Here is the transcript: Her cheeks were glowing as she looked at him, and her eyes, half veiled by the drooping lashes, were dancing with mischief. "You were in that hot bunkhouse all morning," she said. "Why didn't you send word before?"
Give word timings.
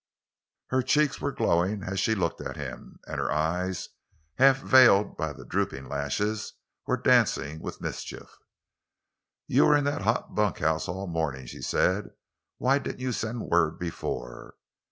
Her 0.69 0.81
cheeks 0.81 1.21
were 1.21 1.31
glowing 1.31 1.83
as 1.83 1.99
she 1.99 2.15
looked 2.15 2.41
at 2.41 2.57
him, 2.57 2.97
and 3.05 3.19
her 3.19 3.31
eyes, 3.31 3.89
half 4.39 4.57
veiled 4.57 5.15
by 5.15 5.31
the 5.31 5.45
drooping 5.45 5.87
lashes, 5.87 6.53
were 6.87 6.97
dancing 6.97 7.59
with 7.61 7.81
mischief. 7.81 8.39
"You 9.45 9.67
were 9.67 9.77
in 9.77 9.83
that 9.83 10.01
hot 10.01 10.33
bunkhouse 10.33 10.87
all 10.87 11.05
morning," 11.05 11.45
she 11.45 11.61
said. 11.61 12.09
"Why 12.57 12.79
didn't 12.79 12.99
you 13.01 13.11
send 13.11 13.43
word 13.43 13.77
before?" 13.77 14.55